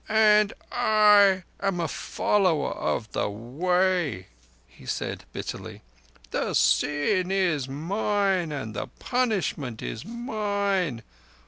[0.09, 4.29] "And I am a Follower of the Way,"
[4.67, 5.83] he said bitterly.
[6.31, 11.03] "The sin is mine and the punishment is mine.